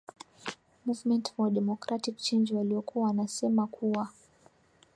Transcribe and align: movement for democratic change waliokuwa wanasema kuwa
movement 0.85 1.27
for 1.35 1.51
democratic 1.51 2.17
change 2.17 2.53
waliokuwa 2.55 3.07
wanasema 3.07 3.67
kuwa 3.67 4.07